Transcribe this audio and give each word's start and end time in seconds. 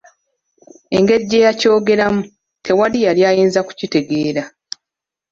Engeri 0.97 1.23
gye 1.29 1.45
yakyogeramu, 1.45 2.21
tewali 2.65 2.97
yali 3.05 3.21
ayinza 3.29 3.59
kukitegeera. 3.67 4.43